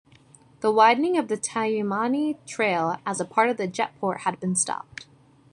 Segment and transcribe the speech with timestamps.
[0.61, 5.05] The widening of Tamiami Trail as a part of the Jetport had been stopped.